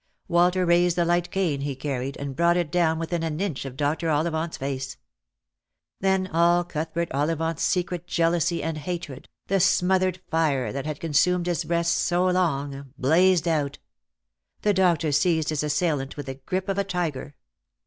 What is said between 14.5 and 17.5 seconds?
The doctor seized his assailant with the grip of a tiger.